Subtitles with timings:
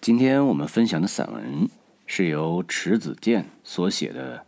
[0.00, 1.68] 今天我们分享的散文
[2.06, 4.38] 是由迟子建所写的《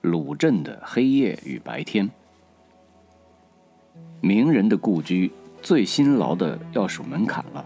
[0.00, 2.08] 鲁镇的黑夜与白天》。
[4.22, 5.30] 名人的故居
[5.60, 7.62] 最辛劳的要数门槛了，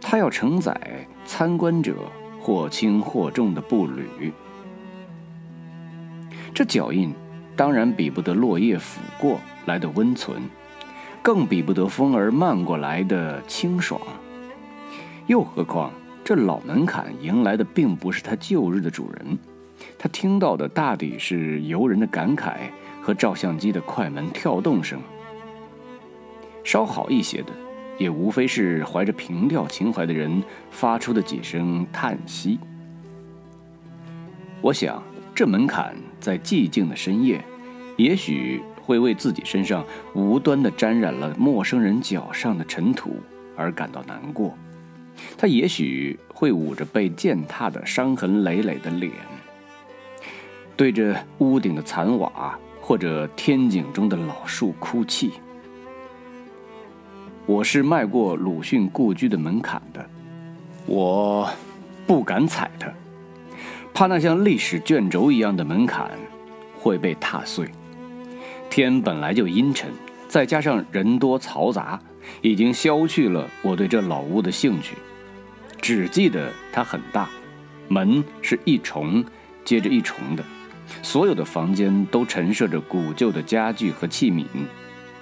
[0.00, 1.96] 它要承载参观者
[2.40, 4.32] 或轻或重的步履，
[6.54, 7.12] 这脚印
[7.54, 10.40] 当然比不得落叶拂过来的温存，
[11.20, 14.00] 更比不得风儿漫过来的清爽，
[15.26, 15.92] 又何况。
[16.24, 19.38] 这老门槛迎来的并不是他旧日的主人，
[19.98, 22.70] 他听到的大抵是游人的感慨
[23.02, 25.00] 和照相机的快门跳动声。
[26.62, 27.52] 稍好一些的，
[27.98, 30.40] 也无非是怀着平调情怀的人
[30.70, 32.58] 发出的几声叹息。
[34.60, 35.02] 我想，
[35.34, 37.44] 这门槛在寂静的深夜，
[37.96, 43.16] 也许会为自己身上无端的沾染了陌生人脚上的尘土
[43.56, 44.56] 而感到难过。
[45.36, 49.12] 他也许会捂着被践踏的伤痕累累的脸，
[50.76, 55.32] 对着屋顶的残瓦或者天井中的老树哭泣。
[57.44, 60.08] 我是迈过鲁迅故居的门槛的，
[60.86, 61.50] 我
[62.06, 62.92] 不敢踩它，
[63.92, 66.10] 怕那像历史卷轴一样的门槛
[66.78, 67.68] 会被踏碎。
[68.70, 69.90] 天本来就阴沉，
[70.28, 72.00] 再加上人多嘈杂，
[72.40, 74.94] 已经消去了我对这老屋的兴趣。
[75.82, 77.28] 只记得它很大，
[77.88, 79.22] 门是一重
[79.64, 80.44] 接着一重的，
[81.02, 84.46] 所有的房间都陈设着古旧的家具和器皿，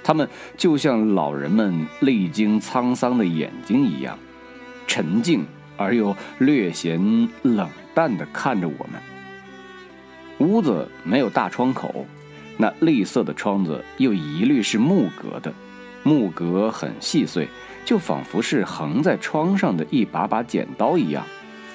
[0.05, 4.19] 它们就像老人们历经沧桑的眼睛一样，
[4.86, 5.47] 沉静
[5.78, 7.00] 而又略显
[7.42, 9.00] 冷淡地看着我们。
[10.47, 12.06] 屋子没有大窗口，
[12.58, 15.50] 那绿色的窗子又一律是木格的，
[16.03, 17.48] 木格很细碎。
[17.84, 21.25] 就仿佛是横在窗上的一把把剪刀一样，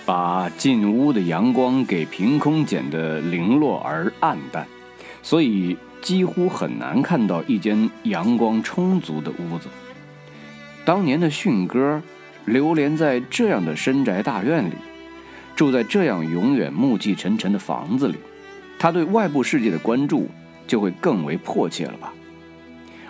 [0.05, 4.65] 把进屋的阳光给凭空剪得零落而暗淡，
[5.21, 9.67] 所以几乎很难看到一间阳光充足的屋子。
[10.85, 12.01] 当年的迅哥
[12.45, 14.75] 流连在这样的深宅大院里，
[15.55, 18.15] 住在这样永远暮气沉沉的房子里，
[18.77, 20.29] 他对外部世界的关注
[20.67, 22.13] 就会更为迫切了吧？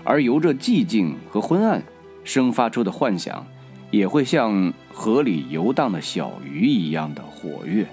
[0.03, 1.83] 而由这寂静和昏暗。
[2.25, 3.47] 生发出的幻想，
[3.91, 7.87] 也会像河里游荡的小鱼一样的活跃。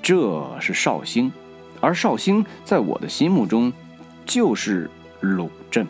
[0.00, 1.32] 这是绍兴，
[1.80, 3.72] 而绍兴在我的心目中，
[4.24, 4.88] 就是
[5.20, 5.86] 鲁镇。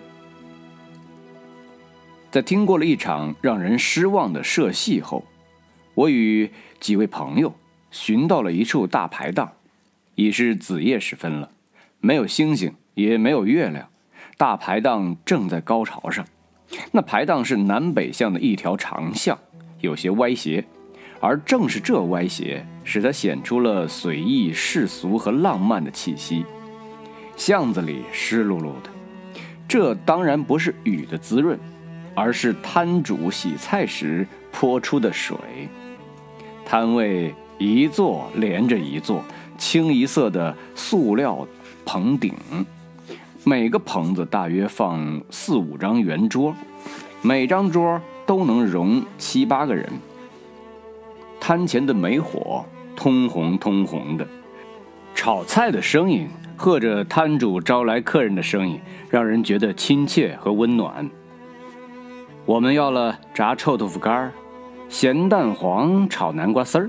[2.31, 5.25] 在听过了一场让人失望的社戏后，
[5.95, 6.51] 我与
[6.81, 7.55] 几位朋友
[7.91, 9.53] 寻到了一处大排档，
[10.15, 11.51] 已是子夜时分了，
[12.01, 13.89] 没有星星，也没有月亮，
[14.39, 16.25] 大排档正在高潮上。
[16.91, 19.39] 那排档是南北向的一条长巷，
[19.81, 20.65] 有些歪斜，
[21.21, 26.45] 而正是这歪斜，使它显出了随意、世俗和浪漫的气息。
[27.37, 28.91] 巷子里湿漉漉的，
[29.67, 31.59] 这当然不是雨的滋润，
[32.15, 35.37] 而是摊主洗菜时泼出的水。
[36.65, 39.25] 摊位一座连着一座，
[39.57, 41.47] 清一色的塑料
[41.85, 42.35] 棚顶。
[43.45, 46.55] 每个棚子大约放四五张圆桌，
[47.23, 49.91] 每张桌都能容七八个人。
[51.41, 52.65] 摊前的煤火
[52.95, 54.25] 通红通红的，
[55.13, 58.81] 炒菜的声音和着摊主招来客人的声音，
[59.11, 61.11] 让人觉得亲切和温暖。
[62.47, 64.33] 我们要了炸臭豆腐干、
[64.89, 66.89] 咸蛋黄炒南瓜丝儿、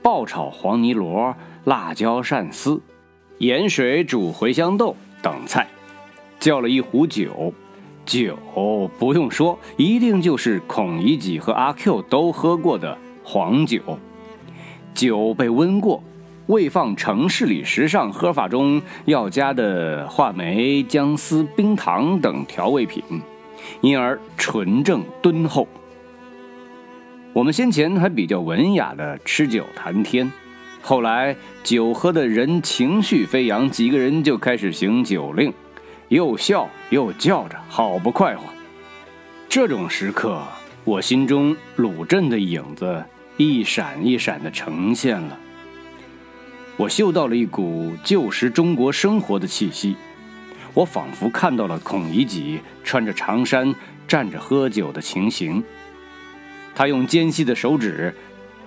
[0.00, 2.80] 爆炒黄泥螺、辣椒鳝丝、
[3.38, 4.94] 盐水煮茴香豆。
[5.22, 5.66] 等菜，
[6.40, 7.54] 叫了一壶酒，
[8.04, 8.36] 酒
[8.98, 13.80] 不用说，一定就是孔乙己和阿 Q 都喝过的黄酒。
[14.92, 16.02] 酒被温过，
[16.48, 23.02] 未放城市里时尚喝法中要加的话梅、姜丝、冰糖等调味品，
[23.80, 25.66] 因而纯正敦厚。
[27.32, 30.30] 我们先前还比较文雅的吃酒谈天。
[30.84, 35.54] 后来酒喝的人情绪飞扬，几个人就开始行酒令，
[36.08, 38.42] 又笑又叫着，好不快活。
[39.48, 40.42] 这种时刻，
[40.82, 43.04] 我心中鲁镇的影子
[43.36, 45.38] 一闪一闪地呈现了。
[46.76, 49.94] 我嗅到了一股旧时中国生活的气息，
[50.74, 53.72] 我仿佛看到了孔乙己穿着长衫
[54.08, 55.62] 站着喝酒的情形。
[56.74, 58.12] 他用尖细的手指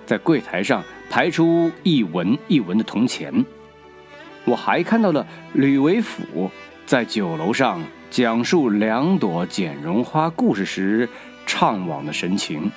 [0.06, 0.82] 在柜台上。
[1.08, 3.44] 排出一文一文的铜钱，
[4.44, 6.50] 我还看到了吕为甫
[6.84, 7.80] 在酒楼上
[8.10, 11.08] 讲述两朵剪绒花故事时
[11.46, 12.70] 怅惘的神情。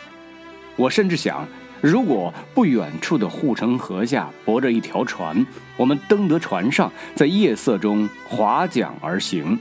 [0.75, 1.45] 我甚至想，
[1.81, 9.59] 如果不远处的护城河下泊着一条船，我们登得船上，在夜色中划桨而行，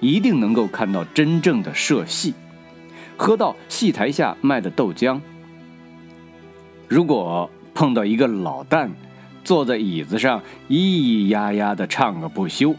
[0.00, 2.34] 一定能够看到真正的社戏，
[3.16, 5.20] 喝到戏台下卖的豆浆。
[6.88, 8.88] 如果碰到一个老旦，
[9.44, 10.40] 坐在椅子上
[10.70, 12.74] 咿咿呀呀地唱个不休，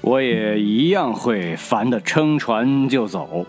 [0.00, 3.44] 我也一样会烦得撑船就走。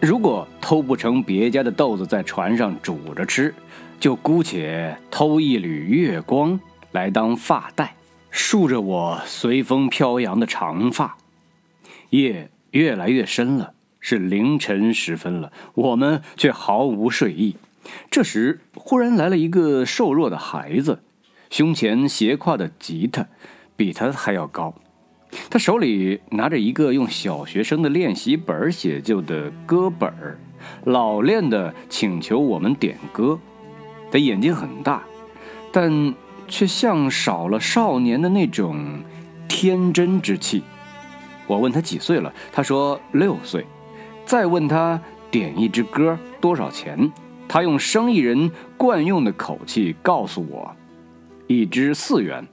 [0.00, 3.52] 如果偷不成别家的豆子在船上煮着吃，
[3.98, 6.58] 就姑且偷一缕月光
[6.92, 7.96] 来当发带，
[8.30, 11.16] 束着我随风飘扬的长发。
[12.10, 17.56] 夜越来越深了，是凌晨时分了，我们却毫无睡意。
[18.10, 21.02] 这时，忽然来了一个瘦弱的孩子，
[21.48, 23.26] 胸前斜挎的吉他
[23.76, 24.74] 比他还要高。
[25.48, 30.38] 他手里拿着一个用小学生的练习本写就的歌本儿，
[30.84, 33.38] 老练的请求我们点歌。
[34.10, 35.02] 他眼睛很大，
[35.72, 36.14] 但
[36.48, 39.02] 却像少了少年的那种
[39.48, 40.64] 天真之气。
[41.46, 43.64] 我问他几岁了，他说六岁。
[44.26, 45.00] 再问他
[45.30, 47.10] 点一支歌多少钱，
[47.52, 50.72] 他用生意人惯用的口气告诉我，
[51.48, 52.46] 一支四元。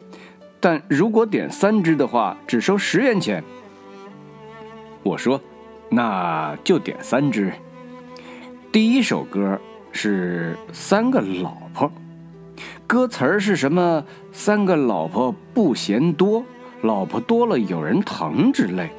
[0.59, 3.43] 但如果点三支的话，只收十元钱。
[5.03, 5.39] 我说，
[5.87, 7.53] 那就点三支。
[8.71, 9.61] 第一首歌
[9.91, 11.91] 是三个老婆，
[12.87, 14.03] 歌词儿是什么？
[14.31, 16.43] 三个老婆不嫌多，
[16.81, 18.89] 老婆多了有人疼之类，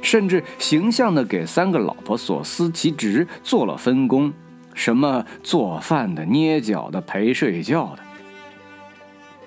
[0.00, 4.32] 甚至形象的给三个老婆所司其职做了分工，
[4.74, 8.02] 什么做饭的、捏脚的、陪睡觉的。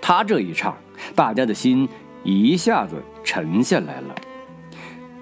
[0.01, 0.75] 他这一唱。
[1.15, 1.89] 大家的心
[2.23, 4.15] 一下子沉下来了。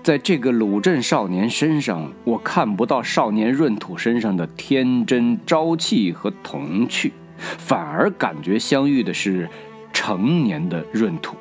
[0.04, 9.50] 在这个鲁镇少年身上，我看不到少年闰土身上的天真朝气和童趣，反而感觉相遇的是
[9.92, 11.36] 成年的闰土，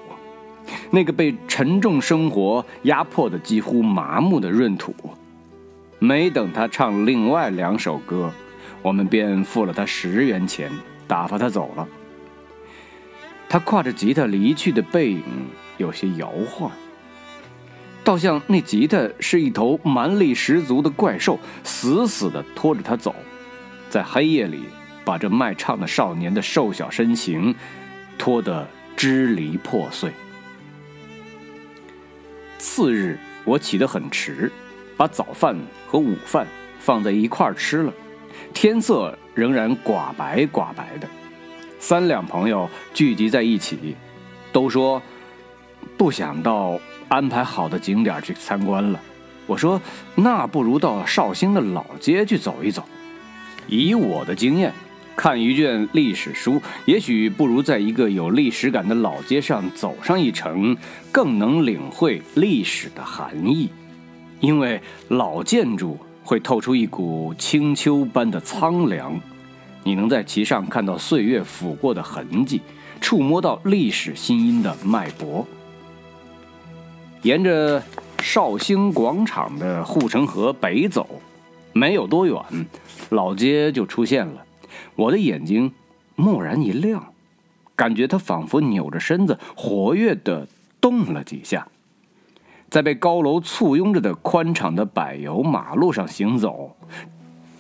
[0.91, 4.95] 那个被沉重生活压迫的几乎麻木的闰土。
[5.99, 8.33] 没等他唱另外两首歌，
[8.83, 10.71] 我们便付了他十元钱，
[11.07, 11.87] 打发他走了。
[13.49, 15.23] 他挎着吉他离去的背影
[15.77, 16.71] 有些摇晃，
[18.05, 23.15] 倒像那吉他是一头蛮力十足的怪兽，死死地拖着他走，
[23.89, 24.65] 在黑夜里
[25.05, 27.55] 把这卖唱的少年的瘦小身形
[28.17, 30.13] 拖得支离破碎。
[32.57, 34.53] 次日，我起得很迟，
[34.97, 35.57] 把早饭
[35.89, 36.47] 和午饭
[36.79, 37.93] 放在一块吃了，
[38.53, 41.09] 天色仍然寡白寡白的。
[41.79, 43.97] 三两朋友聚集在一起，
[44.53, 45.01] 都说
[45.97, 46.79] 不想到
[47.09, 49.01] 安排好的景点去参观了。
[49.47, 49.81] 我说，
[50.15, 52.85] 那不如到绍兴的老街去走一走。
[53.67, 54.73] 以我的经验，
[55.17, 60.77] 看一卷历史书，也许不如在一个有历史感的老街上走上一程，
[61.11, 63.71] 更能领会历史的含义。
[64.39, 65.99] 因为老建筑
[66.31, 69.21] 会透出一股清秋般的苍凉。
[69.83, 72.61] 你能在其上看到岁月抚过的痕迹，
[73.01, 75.45] 触摸到历史新音的脉搏。
[77.23, 77.83] 沿着
[78.21, 81.21] 绍兴广场的护城河北走，
[81.73, 82.41] 没有多远，
[83.09, 84.47] 老街就出现了。
[84.95, 85.73] 我的眼睛
[86.15, 87.13] 蓦然一亮，
[87.75, 90.47] 感觉它仿佛扭着身子，活跃地
[90.81, 91.67] 动了几下。
[92.71, 96.77] 在被高楼簇拥着的宽敞的柏油马路上行走。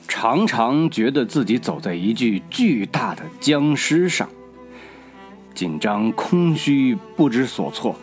[0.06, 4.28] 常常觉得自己走在一具巨大的僵尸上，
[5.54, 7.94] 紧张、空虚、不知所措；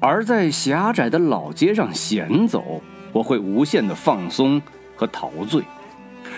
[0.00, 4.60] 而在狭窄的老街上闲走，我会无限的放松
[4.94, 5.62] 和陶醉。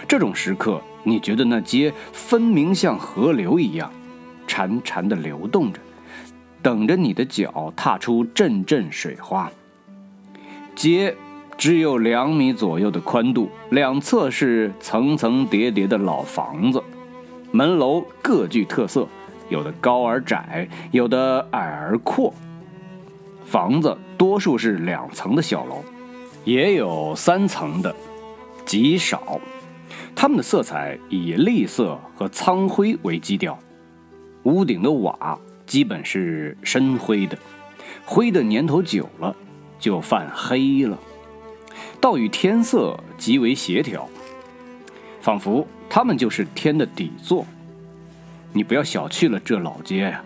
[0.06, 3.90] 这种时刻，你觉得那街分明像河流一样，
[4.46, 5.80] 潺潺的流动着，
[6.66, 9.48] 等着你的脚踏出阵阵水花。
[10.74, 11.14] 街。
[11.56, 16.82] 只有两米左右的宽度，两侧是层层叠叠的老房子，
[17.50, 19.08] 门楼各具特色，
[19.48, 22.34] 有的高而窄，有的矮而阔。
[23.46, 25.82] 房子多数是两层的小楼，
[26.44, 27.96] 也有三层的，
[28.66, 29.40] 极少。
[30.14, 33.58] 它们的色彩以栗色和苍灰为基调，
[34.42, 37.36] 屋顶的瓦基本是深灰的，
[38.04, 39.34] 灰的年头久了
[39.78, 40.98] 就泛黑了。
[42.00, 44.08] 倒与天色极为协调，
[45.20, 47.44] 仿佛它们就是天的底座。
[48.52, 50.22] 你不要小觑了这老街呀，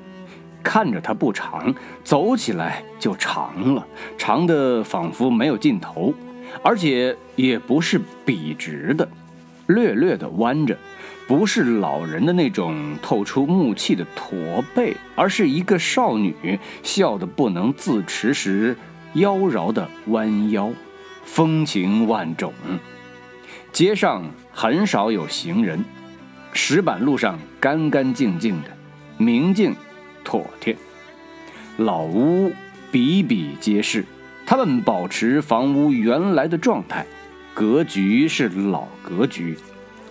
[0.63, 3.87] 看着它不长，走起来就长了，
[4.19, 6.13] 长的仿佛没有尽头，
[6.63, 9.09] 而且也不是笔直的。
[9.67, 10.77] 略略的弯着，
[11.31, 18.77] 不是老人的那种透出木气的驼背，而是一个少女笑得不能自持时
[19.13, 20.73] 妖娆的弯腰，
[21.25, 22.53] 风情万种。
[23.71, 25.85] 街上很少有行人，
[26.53, 28.77] 石板路上干干净净的，
[29.17, 29.73] 明净
[30.25, 30.77] 妥帖。
[31.77, 32.51] 老屋
[32.91, 34.05] 比比皆是，
[34.45, 37.07] 他们保持房屋原来的状态，
[37.55, 39.57] 格局是老格局，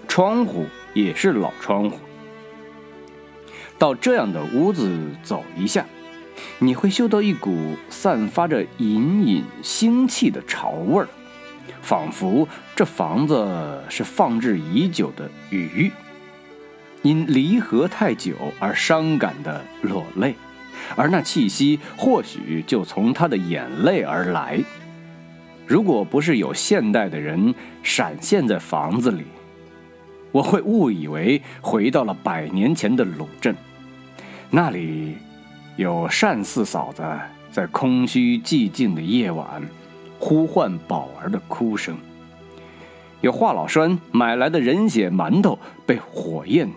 [0.08, 2.00] 窗户也是老窗户。
[3.78, 5.86] 到这样的屋子走一下，
[6.58, 11.08] 你会嗅到一股散发着隐隐腥气的潮味儿，
[11.82, 15.92] 仿佛这房子是放置已久的鱼，
[17.04, 20.36] 因离合太久而伤感的落泪。
[20.96, 24.60] 而那气息或许就从他的眼泪而来。
[25.68, 27.54] 如果不是有现代的人
[27.84, 29.24] 闪现在房子里，
[30.32, 33.56] 我会误以为回到了百年前的鲁镇。
[34.50, 35.18] 那里
[35.76, 37.04] 有单四嫂子
[37.52, 39.62] 在空虚寂静的夜晚
[40.20, 41.98] 呼唤宝儿的哭声，
[43.22, 46.70] 有华老栓买来的人血馒头被火焰。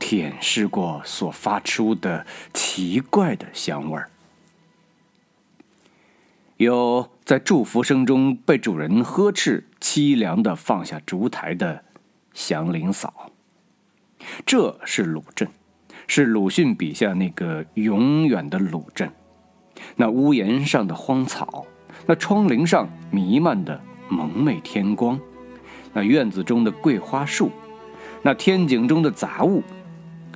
[0.00, 4.10] 舔舐过所发出的奇怪的香味儿，
[6.58, 11.84] 有在祝福声中被主人呵斥、凄凉的放下烛台的
[12.34, 13.30] 祥林嫂。
[14.44, 15.48] 这是鲁镇，
[16.06, 19.10] 是鲁迅笔下那个永远的鲁镇。
[19.96, 21.64] 那屋檐上的荒草，
[22.04, 25.18] 那窗棂上弥漫的蒙昧天光，
[25.92, 27.50] 那院子中的桂花树，
[28.22, 29.62] 那天井中的杂物。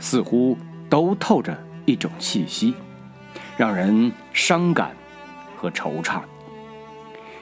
[0.00, 0.56] 似乎
[0.88, 2.72] 都透着一种气息，
[3.56, 4.92] 让人伤感
[5.56, 6.20] 和惆怅，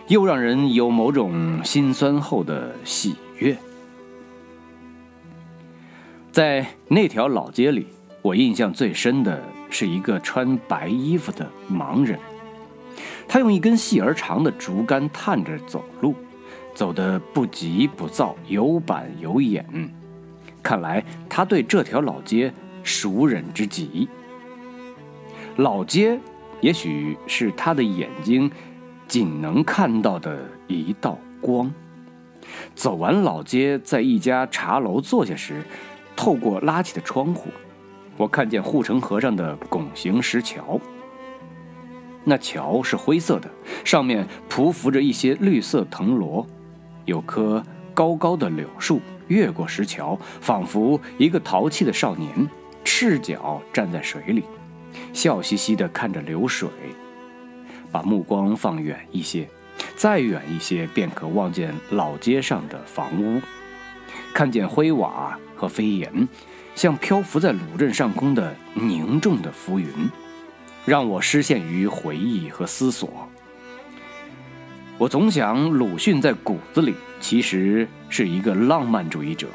[0.09, 3.55] 又让人有某种心酸后的喜悦。
[6.37, 7.87] 在那条老街里，
[8.21, 12.19] 我印象最深的是一个穿白衣服的盲人，
[13.26, 16.14] 他用一根细而长的竹竿探着走路，
[16.75, 19.64] 走得不急不躁，有板有眼。
[20.62, 22.52] 看来他对这条老街
[22.83, 24.07] 熟稔之极。
[25.57, 26.21] 老街
[26.61, 28.50] 也许是他的眼睛
[29.09, 31.73] 仅能看到的一道光。
[32.75, 35.62] 走完老街，在一家茶楼坐下时，
[36.16, 37.50] 透过拉起的窗户，
[38.16, 40.80] 我看见护城河上的拱形石桥。
[42.25, 43.49] 那桥是灰色的，
[43.85, 46.44] 上面匍匐着一些绿色藤萝，
[47.04, 47.62] 有棵
[47.94, 49.00] 高高的柳树。
[49.28, 52.49] 越过石桥，仿佛一个淘气的少年，
[52.85, 54.44] 赤脚站在水里，
[55.12, 56.68] 笑嘻嘻地看着流水。
[57.90, 59.49] 把目光放远一些，
[59.96, 63.40] 再远一些，便可望见老街上的房屋，
[64.32, 66.29] 看见灰瓦和飞檐，
[66.75, 69.89] 像漂浮在鲁镇上空的凝重的浮云，
[70.85, 73.29] 让我失陷于回忆和思索。
[74.99, 79.49] 我总想，鲁迅在骨子里其实是一个浪漫主义者，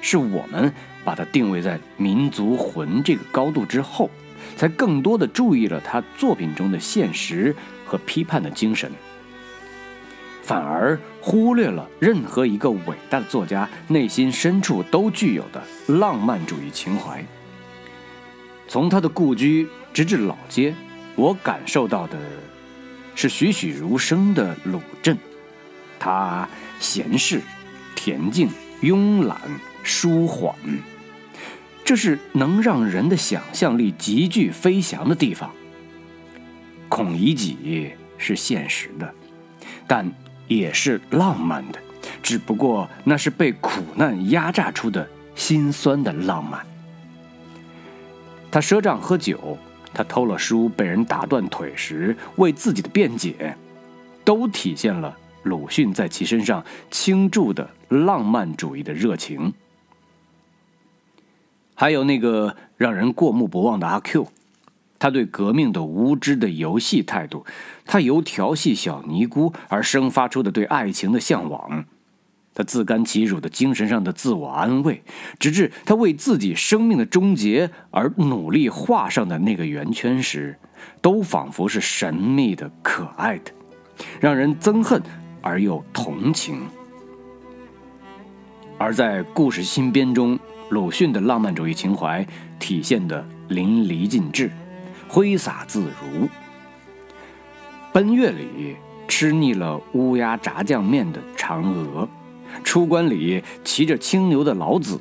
[0.00, 0.72] 是我们
[1.04, 4.10] 把他定位在民族魂这个高度之后，
[4.56, 7.54] 才更多的注意了他作品中的现实
[7.86, 8.92] 和批判的精神，
[10.48, 15.62] 反而忽略了任何一个伟大的作家内心深处都具有的
[15.98, 17.22] 浪漫主义情怀。
[18.66, 20.74] 从他的故居直至老街，
[21.16, 22.16] 我感受到的。
[23.14, 25.18] 是栩栩如生的鲁镇，
[25.98, 26.48] 它
[26.80, 27.42] 闲适、
[27.94, 28.48] 恬静、
[28.80, 29.38] 慵懒、
[29.82, 30.54] 舒缓，
[31.84, 35.50] 这是能让人的想象力急剧飞翔的地方。
[36.88, 39.12] 孔乙己是现实的，
[39.86, 40.10] 但
[40.48, 41.78] 也是浪漫的，
[42.22, 46.66] 只不过那是被苦难压榨出的心酸的浪漫。
[48.50, 49.56] 他赊账喝酒。
[49.94, 53.56] 他偷了书被人打断腿时为自己的辩解，
[54.22, 59.52] 都体现了鲁迅在其身上倾注的浪漫主义的热情。
[61.74, 64.28] 还有那个让人过目不忘的阿 Q，
[64.98, 67.44] 他对革命的无知的游戏态度，
[67.84, 71.84] 他由调戏小尼姑而生发出的对爱情的向往。
[72.54, 75.00] 他自甘其辱的精神上的自我安慰，
[75.38, 80.58] 直至他为自己生命的终结而努力画上的那个圆圈时，
[81.00, 83.52] 都仿佛是神秘的、可爱的，
[84.18, 85.00] 让人憎恨
[85.40, 86.60] 而又同情。
[88.76, 90.36] 而在故事新编中，
[90.70, 92.26] 鲁迅的浪漫主义情怀
[92.58, 94.50] 体现的淋漓尽致，
[95.08, 96.28] 挥洒自如。
[97.92, 98.76] 奔月里
[99.08, 102.08] 吃腻了乌鸦炸酱面的嫦娥。
[102.64, 104.98] 出关里骑着青牛的老子，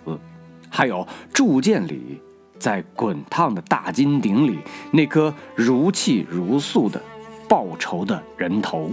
[0.69, 2.21] 还有铸剑里
[2.59, 4.59] 在滚烫的大金鼎里
[4.91, 7.01] 那颗如泣如诉的
[7.47, 8.91] 报仇的人头，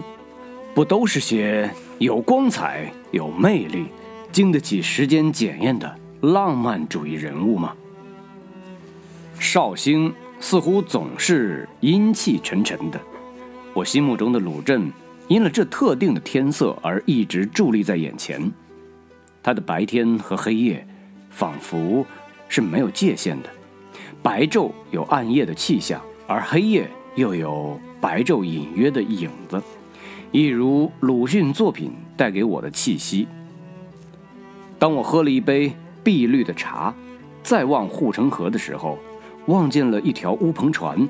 [0.72, 1.68] 不都是些
[1.98, 3.86] 有光彩、有魅力、
[4.30, 7.74] 经得起时间检验的浪漫主义人物吗？
[9.40, 13.00] 绍兴似乎总是阴气沉沉的，
[13.72, 14.92] 我心目中的鲁镇。
[15.26, 18.52] 因了这特定的天色而一直伫立在眼前，
[19.42, 20.86] 它的白天和黑夜
[21.30, 22.04] 仿佛
[22.46, 23.48] 是没有界限的，
[24.22, 29.62] 白昼有暗夜的气象，而黑夜又有白昼隐约的影子，
[30.30, 33.26] 一如鲁迅作品带给我的气息。
[34.78, 36.94] 当我喝了一杯碧绿的茶，
[37.42, 38.98] 再望护城河的时候，
[39.46, 41.08] 望见了一条乌篷船，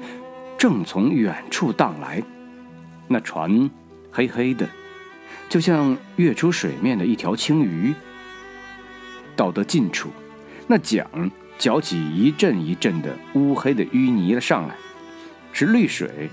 [0.58, 2.22] 正从远处荡来，
[3.08, 3.70] 那船。
[4.16, 4.68] 黑黑的，
[5.48, 7.92] 就像跃出水面的一条青鱼。
[9.34, 10.08] 到得近处，
[10.68, 11.04] 那桨
[11.58, 14.76] 搅起一阵一阵的乌黑的淤泥了上来，
[15.52, 16.30] 使绿水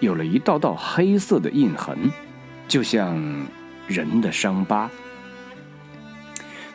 [0.00, 2.10] 有了一道道黑色的印痕，
[2.66, 3.14] 就像
[3.86, 4.90] 人的伤疤。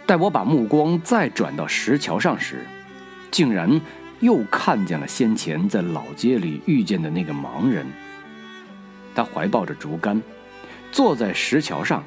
[0.06, 2.64] 待我把目光再转到石桥上时，
[3.32, 3.82] 竟然
[4.24, 7.86] 又看见了先前在老街里遇见的那个盲人。
[9.14, 10.20] 他怀抱着竹竿。
[10.92, 12.04] 坐在石桥上，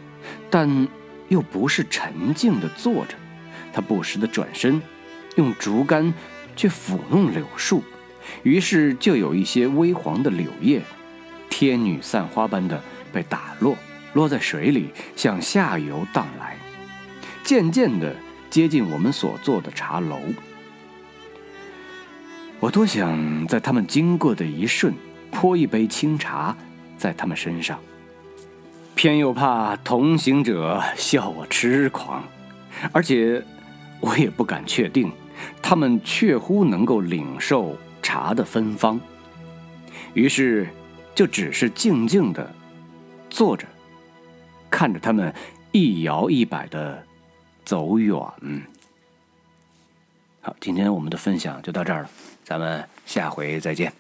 [0.49, 0.87] 但
[1.26, 3.16] 又不是沉静地坐着。
[3.73, 4.80] 他不时地转身，
[5.35, 6.14] 用竹竿
[6.54, 7.82] 去抚弄柳树，
[8.44, 10.80] 于是就有一些微黄的柳叶，
[11.50, 12.80] 天女散花般的
[13.12, 13.76] 被打落，
[14.12, 16.56] 落在水里，向下游荡来，
[17.42, 18.14] 渐渐地
[18.49, 20.20] 接近我们所坐的茶楼。
[22.59, 24.95] 我多想在他们经过的一瞬，
[25.31, 26.57] 泼一杯清茶
[26.97, 27.79] 在他们身上。
[28.95, 32.25] 偏又怕同行者笑我痴狂，
[32.93, 33.45] 而且
[34.01, 35.13] 我也不敢确定，
[35.61, 38.99] 他们确乎能够领受茶的芬芳。
[40.14, 40.66] 于是，
[41.14, 42.51] 就只是静静的
[43.29, 43.66] 坐着，
[44.71, 45.33] 看着他们
[45.73, 47.05] 一摇一摆的
[47.66, 48.19] 走远。
[50.40, 52.11] 好，今天我们的分享就到这儿了，
[52.46, 53.92] 咱们下回再见。